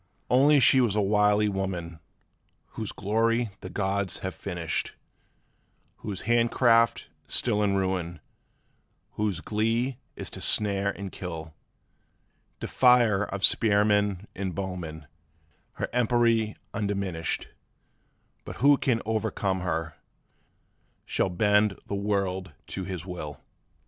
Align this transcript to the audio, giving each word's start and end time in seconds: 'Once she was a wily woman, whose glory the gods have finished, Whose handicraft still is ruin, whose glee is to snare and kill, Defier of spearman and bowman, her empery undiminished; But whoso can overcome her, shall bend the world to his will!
'Once 0.29 0.63
she 0.63 0.81
was 0.81 0.95
a 0.95 0.99
wily 0.99 1.47
woman, 1.47 1.99
whose 2.69 2.91
glory 2.91 3.51
the 3.59 3.69
gods 3.69 4.21
have 4.21 4.33
finished, 4.33 4.95
Whose 5.97 6.21
handicraft 6.23 7.07
still 7.27 7.61
is 7.61 7.69
ruin, 7.69 8.19
whose 9.11 9.41
glee 9.41 9.99
is 10.15 10.31
to 10.31 10.41
snare 10.41 10.89
and 10.89 11.11
kill, 11.11 11.53
Defier 12.59 13.25
of 13.25 13.45
spearman 13.45 14.27
and 14.33 14.55
bowman, 14.55 15.05
her 15.73 15.85
empery 15.93 16.55
undiminished; 16.73 17.49
But 18.43 18.55
whoso 18.55 18.77
can 18.77 19.01
overcome 19.05 19.59
her, 19.59 19.97
shall 21.05 21.29
bend 21.29 21.79
the 21.85 21.93
world 21.93 22.53
to 22.69 22.85
his 22.85 23.05
will! 23.05 23.39